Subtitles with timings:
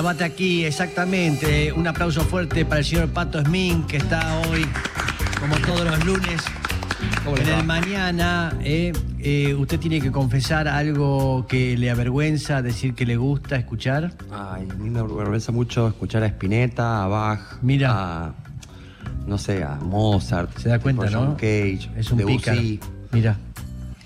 [0.00, 1.70] La bata aquí, exactamente.
[1.74, 4.66] Un aplauso fuerte para el señor Pato Smink, que está hoy,
[5.38, 6.40] como todos los lunes,
[7.22, 8.56] ¿Cómo le en el mañana.
[8.62, 14.14] eh, eh, usted tiene que confesar algo que le avergüenza, decir que le gusta escuchar.
[14.32, 17.90] Ay, a mí me avergüenza mucho escuchar a Spinetta, a Bach, Mira.
[17.92, 18.34] a,
[19.26, 20.56] no sé, a Mozart.
[20.56, 21.26] Se da cuenta, ¿no?
[21.26, 22.80] John Cage, Es un Debussy.
[23.12, 23.36] Mira.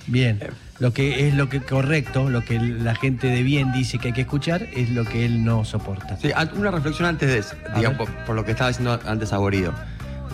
[0.08, 0.40] Bien.
[0.42, 0.50] Eh.
[0.80, 4.12] Lo que es lo que correcto, lo que la gente de bien dice que hay
[4.14, 6.16] que escuchar, es lo que él no soporta.
[6.16, 9.72] Sí, una reflexión antes de eso, digamos, por, por lo que estaba diciendo antes Saborido.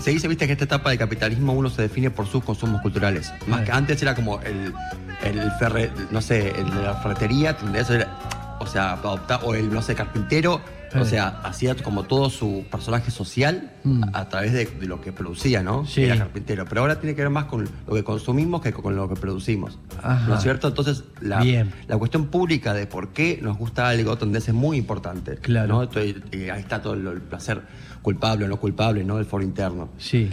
[0.00, 3.30] Se dice, viste, que esta etapa del capitalismo uno se define por sus consumos culturales.
[3.46, 3.64] Más Eh.
[3.64, 4.72] que antes era como el,
[5.22, 8.08] el ferre, no sé, el de la ferretería, eso era,
[8.60, 10.62] o sea, adopta- o el, no sé, carpintero.
[10.94, 14.04] O sea, hacía como todo su personaje social Mm.
[14.12, 15.86] a, a través de, de lo que producía, ¿no?
[15.86, 16.02] Sí.
[16.04, 16.66] Era carpintero.
[16.68, 19.78] Pero ahora tiene que ver más con lo que consumimos que con lo que producimos.
[20.02, 20.28] Ajá.
[20.28, 20.68] ¿No es cierto?
[20.68, 21.72] Entonces, la, Bien.
[21.88, 25.36] la cuestión pública de por qué nos gusta algo tendencia es muy importante.
[25.36, 25.68] Claro.
[25.68, 25.82] ¿no?
[25.84, 27.62] Estoy- eh, ahí está todo el, el placer
[28.02, 29.18] culpable o no culpable, ¿no?
[29.18, 29.88] El foro interno.
[29.96, 30.30] Sí.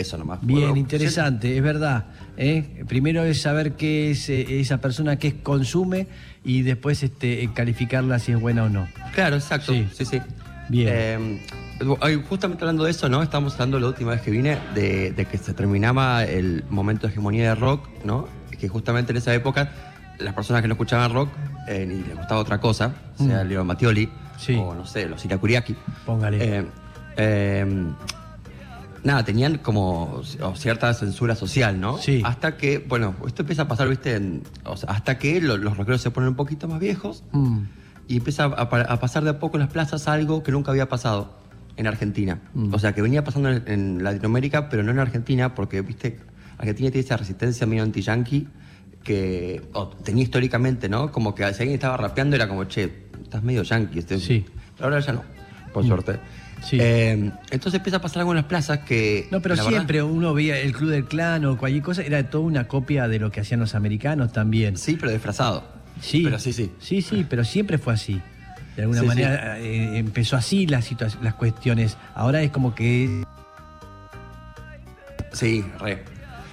[0.00, 0.38] Eso nomás.
[0.42, 2.04] Bien, interesante, es verdad.
[2.36, 2.84] ¿eh?
[2.86, 6.06] Primero es saber qué es eh, esa persona que consume
[6.44, 8.88] y después este, calificarla si es buena o no.
[9.14, 9.72] Claro, exacto.
[9.72, 9.88] Sí.
[9.92, 10.20] Sí, sí.
[10.68, 11.40] Bien.
[11.80, 13.22] Eh, justamente hablando de eso, ¿no?
[13.22, 17.12] Estábamos hablando la última vez que vine de, de que se terminaba el momento de
[17.12, 18.28] hegemonía de rock, ¿no?
[18.58, 19.70] Que justamente en esa época
[20.18, 21.28] las personas que no escuchaban rock
[21.68, 23.48] eh, ni les gustaba otra cosa, sea Mm.
[23.48, 24.56] Leo Mattioli Sí.
[24.60, 25.76] o no sé, los Irakuriaki.
[26.06, 26.38] Póngale.
[26.58, 26.64] Eh,
[27.16, 27.66] eh,
[29.04, 30.22] nada, tenían como
[30.56, 31.98] cierta censura social, ¿no?
[31.98, 32.22] Sí.
[32.24, 34.14] Hasta que, bueno, esto empieza a pasar, ¿viste?
[34.16, 37.58] En- o sea, hasta que lo- los rockeros se ponen un poquito más viejos Mm,
[38.08, 40.70] y empieza a, pa- a pasar de a poco en las plazas algo que nunca
[40.70, 41.36] había pasado
[41.76, 42.40] en Argentina.
[42.54, 42.74] Mm.
[42.74, 46.18] O sea, que venía pasando en, en Latinoamérica, pero no en Argentina, porque, ¿viste?
[46.58, 48.48] Argentina tiene esa resistencia medio anti-yankee
[49.04, 49.62] que
[50.04, 51.12] tenía históricamente, ¿no?
[51.12, 54.00] Como que si alguien estaba rapeando era como, che, estás medio yankee.
[54.00, 54.44] este- Sí.
[54.76, 55.22] Pero ahora ya no,
[55.72, 56.18] por suerte.
[56.64, 56.76] Sí.
[56.80, 59.28] Eh, entonces empieza a pasar algo en las plazas que...
[59.30, 62.44] No, pero verdad- siempre uno veía el Club del Clan o cualquier cosa, era toda
[62.44, 64.76] una copia de lo que hacían los americanos también.
[64.76, 65.64] Sí, pero disfrazado.
[66.00, 66.22] Sí.
[66.24, 66.72] Pero sí, sí.
[66.80, 68.20] Sí, sí, pero siempre fue así.
[68.76, 70.88] De alguna Sí, manera eh, empezó así las,
[71.22, 71.96] las cuestiones.
[72.14, 73.22] Ahora es como que...
[75.32, 76.02] Sí, re.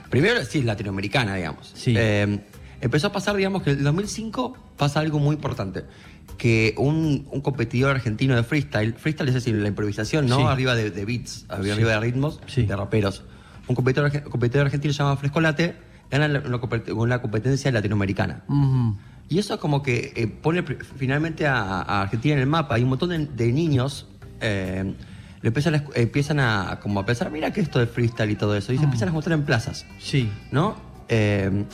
[0.10, 1.72] Primero, sí, latinoamericana, digamos.
[1.74, 1.94] Sí.
[1.98, 2.40] Eh,
[2.86, 5.84] empezó a pasar, digamos, que en el 2005 pasa algo muy importante.
[6.38, 10.38] Que un, un competidor argentino de freestyle, freestyle es decir, la improvisación, ¿no?
[10.38, 10.44] Sí.
[10.44, 11.84] Arriba de, de beats, arriba, Sí.
[11.84, 12.64] de ritmos, Sí.
[12.66, 13.24] de raperos.
[13.68, 15.76] Un competidor, competidor argentino llamado Frescolate
[16.12, 18.44] gana la- una, compet- una competencia latinoamericana.
[18.48, 18.92] mm,
[19.30, 20.62] Y eso como que eh, pone
[20.98, 22.76] finalmente a, a Argentina en el mapa.
[22.76, 24.08] Hay un montón de, de niños
[24.42, 24.94] eh,
[25.42, 28.56] le empiezan, a, empiezan a, como a pensar, mira que esto de freestyle y todo
[28.56, 28.74] eso.
[28.74, 30.30] Y se empiezan a juntar en plazas, sí.
[30.52, 30.76] ¿no?
[31.08, 31.66] Eh,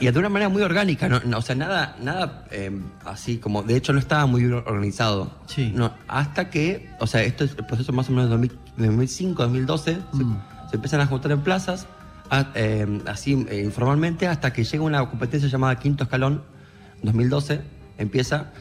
[0.00, 1.20] y de una manera muy orgánica, ¿no?
[1.20, 2.70] No, o sea, nada, nada eh,
[3.04, 5.30] así como, de hecho no estaba muy bien organizado.
[5.46, 5.72] Sí.
[5.74, 8.86] No, hasta que, o sea, esto es el proceso más o menos de 2000 de
[8.86, 10.40] 2005, 2012, se, Mm.
[10.70, 11.86] se empiezan a juntar en plazas,
[12.30, 16.42] a- eh, así eh, informalmente, hasta que llega una competencia llamada Quinto Escalón,
[17.02, 17.60] 2012,
[17.98, 18.52] empieza,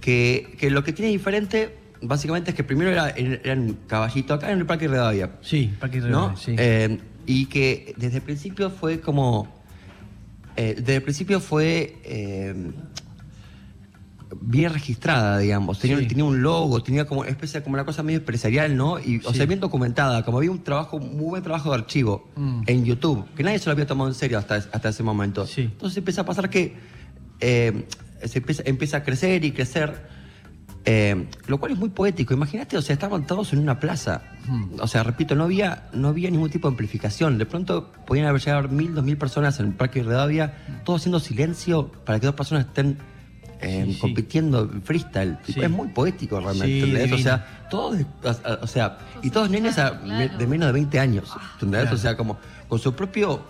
[0.00, 4.52] que, que lo que tiene diferente, básicamente, es que primero era, era en Caballito, acá
[4.52, 5.30] en el Parque Rivadavia.
[5.40, 6.06] Sí, Parque ¿no?
[6.06, 6.54] Rivadavia, sí.
[6.58, 9.63] Eh, y que desde el principio fue como.
[10.56, 11.96] Eh, desde el principio fue.
[12.04, 12.54] eh,
[14.40, 15.78] bien registrada, digamos.
[15.78, 16.06] Tenía, Sí.
[16.08, 18.98] tenía un logo, tenía como especie como una cosa medio empresarial, ¿no?
[18.98, 19.36] Y, O Sí.
[19.36, 22.62] sea, bien documentada, como había un trabajo, muy buen trabajo de archivo Mm.
[22.66, 25.46] en YouTube, que nadie se lo había tomado en serio hasta, hasta ese momento.
[25.46, 25.62] Sí.
[25.62, 26.74] Entonces empieza a pasar que
[27.40, 27.84] eh,
[28.24, 30.02] se empieza, empieza a crecer y crecer.
[30.86, 32.34] Eh, lo cual es muy poético.
[32.34, 34.22] Imagínate, o sea, estaban todos en una plaza.
[34.80, 37.38] O sea, repito, no había, no había ningún tipo de amplificación.
[37.38, 40.54] De pronto podían haber llegado mil, dos mil personas en el Parque de Rivadavia,
[40.84, 42.98] todos haciendo silencio para que dos personas estén
[43.60, 44.00] eh, Sí, sí.
[44.00, 45.38] compitiendo en freestyle.
[45.46, 45.58] Sí.
[45.58, 47.06] Es muy poético realmente.
[47.08, 47.12] Sí.
[47.14, 47.96] O sea, todos,
[48.60, 51.32] o sea, y todos nenes a- de menos de 20 años.
[51.54, 51.82] ¿entendés?
[51.82, 51.96] Claro.
[51.96, 52.36] O sea, como
[52.68, 53.42] con su propio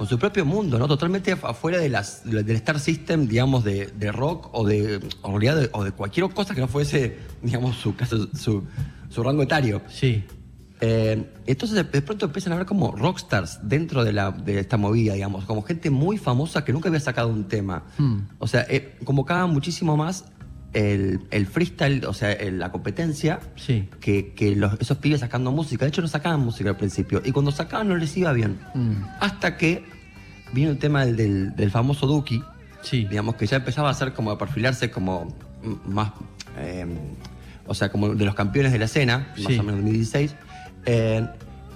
[0.00, 0.88] con su propio mundo, ¿no?
[0.88, 4.98] Totalmente af- afuera de las, de- del Star System, digamos, de, de rock o de,
[5.20, 8.64] o de, o de cualquier cosa que no fuese, digamos, su, caso- su,
[9.10, 9.82] su rango etario.
[9.90, 10.24] Sí.
[10.80, 14.78] Eh, entonces de, de pronto empiezan a ver como rockstars dentro de, la, de esta
[14.78, 17.82] movida, digamos, como gente muy famosa que nunca había sacado un tema.
[17.98, 18.20] Hmm.
[18.38, 20.24] O sea, eh, convocaban muchísimo más
[20.72, 23.88] el, el freestyle, o sea, el- la competencia, Sí.
[24.00, 25.84] que, que los- esos pibes sacando música.
[25.84, 27.20] De hecho, no sacaban música al principio.
[27.24, 28.58] Y cuando sacaban no les iba bien.
[28.74, 29.02] Mm.
[29.20, 29.84] Hasta que
[30.52, 32.42] vino el tema del, del- del famoso Duki,
[32.82, 33.04] Sí.
[33.06, 35.36] digamos que ya empezaba a ser como a perfilarse como
[35.86, 36.12] más,
[36.58, 36.86] eh,
[37.66, 39.58] o sea, como de los campeones de la escena, más Sí.
[39.58, 40.34] o menos en 2016,
[40.86, 41.26] eh,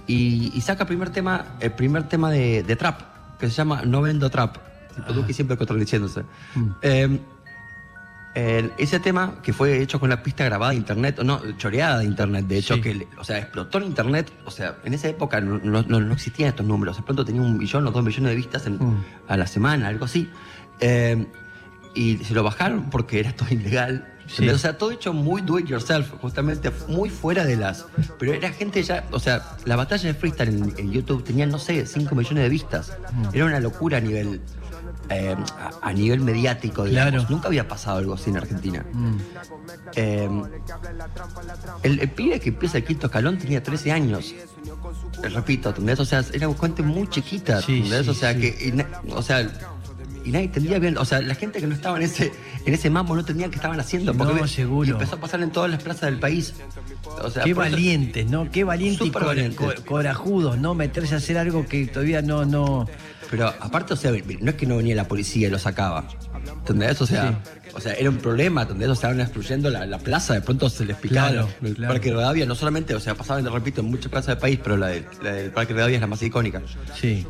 [0.07, 3.01] y, y saca primer tema, el primer tema de, de trap,
[3.39, 4.57] que se llama No Vendo Trap,
[4.95, 6.23] tipo Duki siempre contradiciéndose.
[6.55, 6.69] Mm.
[6.83, 7.19] Eh,
[8.35, 11.99] El- ese tema que fue hecho con una pista grabada de internet, o no, choreada
[12.01, 12.81] de internet, de hecho, Sí.
[12.81, 16.13] que, o sea, explotó en internet, o sea, en esa época no, no- no- no
[16.15, 19.05] existían estos números, de pronto tenía un millón o dos millones de vistas en- Mm.
[19.29, 20.29] a la semana, algo así.
[20.81, 21.27] Eh,
[21.95, 24.09] y se lo bajaron porque era todo ilegal.
[24.27, 24.49] Sí.
[24.49, 27.85] O sea, todo hecho muy do it yourself, justamente muy fuera de las.
[28.19, 29.07] Pero era gente ya.
[29.11, 32.49] O sea, la batalla de freestyle en, en YouTube tenía, no sé, 5 millones de
[32.49, 32.93] vistas.
[33.13, 33.29] Mm.
[33.35, 34.41] Era una locura a nivel.
[35.11, 37.13] eh, a, a nivel mediático, digamos.
[37.13, 37.27] Claro.
[37.31, 38.85] Nunca había pasado algo así en Argentina.
[38.93, 39.17] Mm.
[39.97, 40.29] Eh,
[41.83, 44.35] el, el pibe que empieza el quinto escalón tenía 13 años.
[45.23, 46.01] Eh, Repito, ¿entendés?
[46.01, 48.49] O sea, era gente muy chiquita, Sí, o sea, que.
[48.49, 49.51] y o sea,
[50.25, 52.33] y nadie entendía bien, o sea, la gente que no estaba en ese,
[52.65, 54.15] en ese mambo no entendía qué estaban haciendo.
[54.15, 54.89] Porque No, seguro.
[54.89, 56.55] Y empezó a pasar en todas las plazas del país.
[57.23, 58.51] O sea, Qué valientes, ¿no?
[58.51, 60.75] Qué valientes y co- corajudos, ¿no?
[60.75, 62.89] Meterse a hacer algo que todavía no, no.
[63.31, 66.07] Pero aparte, o sea, no es que no venía la policía y lo sacaba.
[66.59, 67.01] ¿Entendés?
[67.01, 67.41] O sea,
[67.75, 68.89] o sea, era un problema, ¿entendés?
[68.89, 71.93] O sea, estaban destruyendo la, la plaza, de pronto se les picaba Claro, el, claro.
[71.95, 74.89] Parque Rivadavia, no solamente, o sea, pasaban, repito, en muchas plazas del país, pero la,
[74.89, 76.63] de- la del Parque Rivadavia es la más icónica.
[76.99, 77.27] Sí,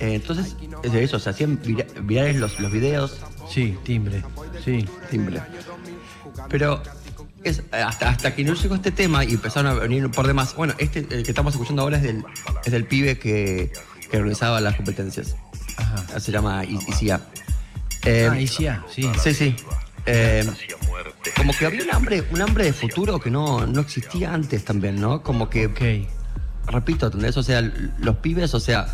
[0.00, 3.18] Eh, entonces, es de eso, se hacían vira- virales los, los videos,
[3.50, 4.22] sí, timbre.
[4.64, 4.86] Sí.
[5.10, 5.40] simple.
[6.48, 6.82] Pero
[7.44, 10.34] es, hasta, hasta que no llegó este tema y empezaron a venir un par de
[10.34, 10.54] más.
[10.54, 12.24] Bueno, este el que estamos escuchando ahora es del,
[12.64, 13.72] es del pibe que,
[14.10, 15.36] que organizaba las competencias.
[15.76, 16.20] Ajá.
[16.20, 17.20] Se llama ICIA.
[18.04, 19.08] Eh, ah, y sí, ah, sí.
[19.34, 19.56] Sí.
[20.06, 20.44] Eh,
[21.36, 25.00] como que había un hambre, un hambre de futuro que no, no existía antes también,
[25.00, 25.22] ¿no?
[25.22, 25.80] Como que, Ok.
[26.72, 27.36] repito, ¿entendés?
[27.36, 27.60] O sea,
[27.98, 28.86] los pibes, o sea.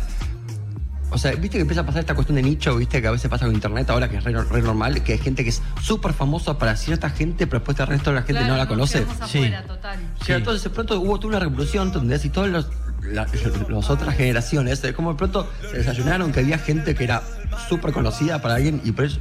[1.15, 3.29] O sea, viste que empieza a pasar esta cuestión de nicho, viste que a veces
[3.31, 6.11] pasa con internet ahora que es re, re normal, que hay gente que es súper
[6.11, 8.99] famosa para cierta gente, pero después el resto de la gente Claro, no la conoce.
[9.05, 9.37] quedamos Sí.
[9.37, 9.97] afuera, total.
[10.19, 10.31] Sí, Sí.
[10.33, 12.25] entonces de pronto hubo toda una revolución, ¿entendés?
[12.25, 12.67] Y todas los,
[13.01, 13.27] la-
[13.69, 17.23] las otras generaciones, eh, como de pronto se desayunaron que había gente que era
[17.69, 19.19] súper conocida para alguien y por eso,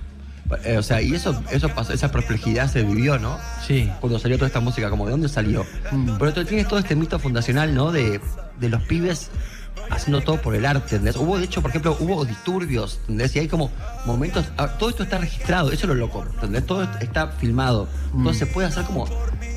[0.64, 3.38] eh, o sea, y eso, eso pasó, esa perplejidad se vivió, ¿no?
[3.64, 3.88] Sí.
[4.00, 5.64] Cuando salió toda esta música, como de dónde salió.
[5.92, 6.16] Mm.
[6.18, 7.92] Pero tú tienes todo este mito fundacional, ¿no?
[7.92, 8.20] De,
[8.58, 9.30] de los pibes
[9.90, 11.16] haciendo todo por el arte, ¿entendés?
[11.16, 13.36] Hubo, de hecho, por ejemplo, hubo disturbios, ¿entendés?
[13.36, 13.70] Y hay como
[14.06, 16.64] momentos, ah, todo esto está registrado, eso es lo loco, ¿entendés?
[16.66, 19.06] Todo está filmado, entonces se puede hacer como,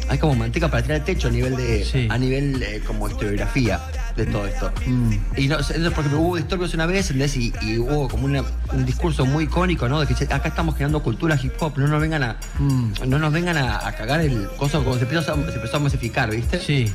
[0.10, 2.08] hay como manteca para tirar el techo a nivel de, Sí.
[2.10, 3.80] a nivel eh, como historiografía
[4.16, 4.72] de todo esto.
[4.86, 5.12] Mm.
[5.38, 7.36] Y no, por ejemplo, hubo disturbios una vez, ¿entendés?
[7.38, 8.44] Y, y hubo como una-
[8.74, 10.00] un discurso muy icónico, ¿no?
[10.04, 12.94] De que acá estamos generando cultura hip hop, no nos vengan a, Mm.
[13.08, 15.80] no nos vengan a, a cagar el coso como se empezó, a, se empezó a
[15.80, 16.60] masificar, ¿viste?
[16.60, 16.92] Sí.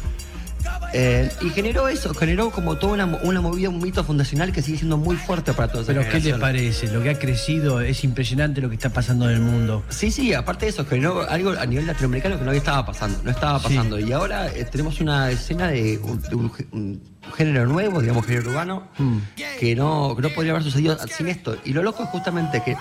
[0.94, 4.78] Eh, y generó eso, generó como toda una, una movida, un mito fundacional que sigue
[4.78, 6.40] siendo muy fuerte para toda esa Pero ¿qué generación.
[6.40, 6.86] parece?
[6.92, 9.82] Lo que ha crecido es impresionante lo que está pasando en el mundo.
[9.88, 13.30] Sí, sí, aparte de eso, generó algo a nivel latinoamericano que no estaba pasando, no
[13.30, 13.68] estaba Sí.
[13.68, 13.98] pasando.
[13.98, 17.00] Y ahora eh, tenemos una escena de un, de un gé- un
[17.36, 19.18] género nuevo, digamos, género urbano, Mm.
[19.58, 21.56] que, no, que no podría haber sucedido sin esto.
[21.64, 22.76] Y lo loco es justamente que,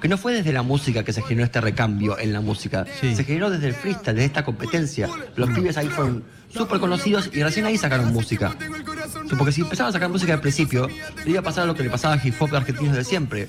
[0.00, 3.14] que no fue desde la música que se generó este recambio en la música, Sí.
[3.16, 5.08] se generó desde el freestyle, desde esta competencia.
[5.36, 8.54] Los pibes ahí fueron súper conocidos y recién ahí sacaron música.
[9.36, 10.88] Porque si empezaban a sacar música al principio,
[11.24, 13.48] le iba a pasar lo que le pasaba a hip hop argentinos de siempre.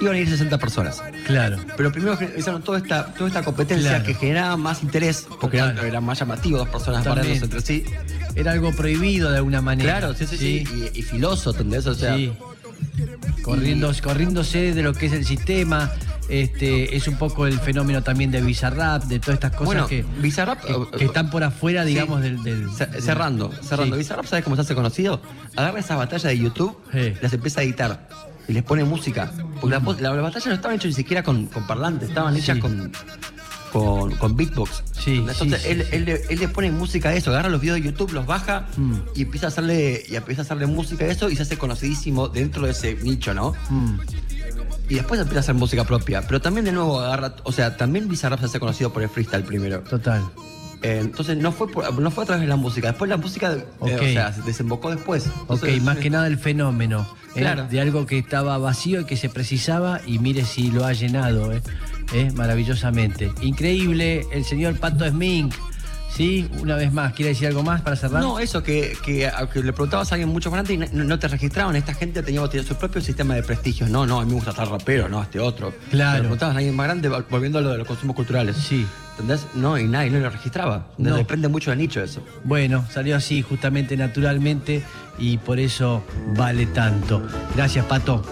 [0.00, 1.02] Iban a ir 60 personas.
[1.26, 1.58] Claro.
[1.76, 4.04] Pero primero hicieron toda esta, toda esta competencia Claro.
[4.04, 5.86] que generaba más interés, porque era, Total.
[5.86, 7.84] era más llamativo dos personas barriéndose entre sí.
[8.34, 9.98] Era algo prohibido de alguna manera.
[9.98, 10.64] Claro, sí, sí, sí.
[10.94, 11.86] Y, y filoso, ¿entendés?
[11.86, 12.32] O sea, Sí.
[13.50, 15.90] Corriendo, corriéndose de lo que es el sistema.
[16.28, 20.04] Este, es un poco el fenómeno también de Bizarrap, de todas estas cosas bueno, que,
[20.22, 20.62] Bizarrap.
[20.64, 21.88] que, eh, que están por afuera, sí.
[21.88, 23.96] digamos, del, del- Ce- del- cerrando, cerrando.
[23.96, 23.98] Sí.
[24.02, 25.20] Bizarrap, ¿sabes cómo se hace conocido?
[25.56, 27.14] Agarra esas batallas de YouTube, Sí.
[27.20, 28.08] las empieza a editar
[28.46, 29.32] y les pone música.
[29.60, 32.58] Porque la, la, las batallas no estaban hechas ni siquiera con, con parlantes, estaban hechas
[32.58, 32.92] con,
[33.72, 34.82] con, con beatbox.
[34.92, 37.60] Sí, Entonces sí, él, sí, él le- él le pone música a eso, agarra los
[37.60, 38.94] videos de YouTube, los baja Mm.
[39.14, 42.28] y empieza a hacerle y empieza a hacerle música a eso y se hace conocidísimo
[42.28, 43.54] dentro de ese nicho, ¿no?
[43.70, 43.98] Mm.
[44.88, 46.22] Y después empieza a hacer música propia.
[46.26, 49.44] Pero también de nuevo agarra, o sea, también Bizarrap se hace conocido por el freestyle
[49.44, 49.80] primero.
[49.80, 50.20] Total.
[50.82, 52.88] Eh, entonces no fue por- no fue a través de la música.
[52.88, 53.90] Después la música, eh, Ok.
[53.92, 55.26] o sea, se desembocó después.
[55.46, 57.06] Ok, Entonces, más que nada el fenómeno.
[57.36, 57.40] ¿eh?
[57.40, 57.66] Claro.
[57.68, 61.52] De algo que estaba vacío y que se precisaba y mire si lo ha llenado,
[61.52, 61.62] ¿eh?
[62.12, 62.30] ¿Eh?
[62.34, 63.32] maravillosamente.
[63.40, 65.54] Increíble, el señor Pato Smink,
[66.14, 66.48] ¿sí?
[66.60, 68.20] Una vez más, ¿quiere decir algo más para cerrar?
[68.20, 71.28] No, eso, que, que, le preguntabas a alguien mucho más antes y no, no te
[71.28, 71.76] registraban.
[71.76, 73.88] Esta gente tenía, tenía su propio sistema de prestigios.
[73.90, 75.72] No, no, a mí me gusta estar rapero, no, este otro.
[75.90, 76.14] Claro.
[76.14, 78.56] Le preguntabas a alguien más grande, vol- volviendo a lo de los consumos culturales.
[78.56, 78.84] Sí.
[79.12, 79.46] ¿Entendés?
[79.54, 80.86] No, y nadie no lo registraba.
[80.96, 81.14] No.
[81.16, 82.24] Depende mucho del nicho eso.
[82.42, 84.82] Bueno, salió así, justamente, naturalmente,
[85.18, 86.02] y por eso
[86.34, 87.22] vale tanto.
[87.54, 88.24] Gracias, Pato.